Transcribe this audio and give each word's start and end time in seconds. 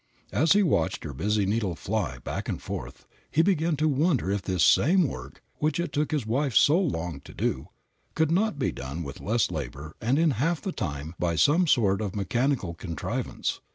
As 0.31 0.53
he 0.53 0.63
watched 0.63 1.03
her 1.03 1.13
busy 1.13 1.45
needle 1.45 1.75
fly 1.75 2.17
back 2.23 2.49
and 2.49 2.59
forth, 2.59 3.05
he 3.29 3.43
began 3.43 3.75
to 3.75 3.87
wonder 3.87 4.31
if 4.31 4.41
this 4.41 4.63
same 4.63 5.07
work 5.07 5.43
which 5.59 5.79
it 5.79 5.93
took 5.93 6.09
his 6.09 6.25
wife 6.25 6.55
so 6.55 6.79
long 6.79 7.19
to 7.21 7.35
do 7.35 7.67
could 8.15 8.31
not 8.31 8.57
be 8.57 8.71
done 8.71 9.03
with 9.03 9.21
less 9.21 9.51
labor 9.51 9.95
and 10.01 10.17
in 10.17 10.31
half 10.31 10.59
the 10.59 10.71
time 10.71 11.13
by 11.19 11.35
some 11.35 11.67
sort 11.67 12.01
of 12.01 12.15
mechanical 12.15 12.73
contrivance. 12.73 13.61